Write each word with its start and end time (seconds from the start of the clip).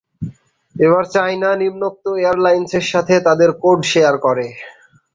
Air 0.75 1.05
China 1.13 1.49
নিম্নোক্ত 1.61 2.05
এয়ারলাইন্সের 2.19 2.85
সাথে 2.91 3.15
তাদের 3.27 3.49
কোড 3.61 3.79
শেয়ার 3.91 4.15
করে। 4.25 4.47